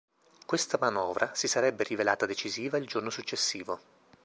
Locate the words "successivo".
3.11-3.79